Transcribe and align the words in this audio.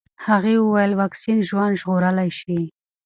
هغې 0.25 0.55
وویل 0.59 0.91
واکسین 1.01 1.37
ژوند 1.49 1.77
ژغورلی 1.81 2.29
شي. 2.39 2.59